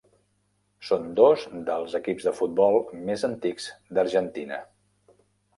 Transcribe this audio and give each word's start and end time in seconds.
Són 0.87 1.03
dos 1.19 1.43
dels 1.67 1.93
equips 2.01 2.27
de 2.29 2.35
futbol 2.39 2.79
més 3.11 3.27
antics 3.29 3.69
d'Argentina. 3.99 4.59